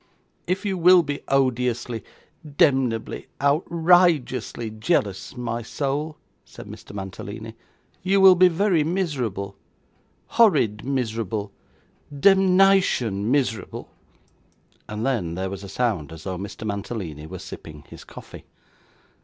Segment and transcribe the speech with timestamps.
[0.47, 2.03] 'If you will be odiously,
[2.43, 6.91] demnebly, outr_i_geously jealous, my soul,' said Mr.
[6.95, 7.53] Mantalini,
[8.01, 9.55] 'you will be very miserable
[10.25, 11.51] horrid miserable
[12.11, 13.91] demnition miserable.'
[14.87, 16.65] And then, there was a sound as though Mr.
[16.65, 18.45] Mantalini were sipping his coffee.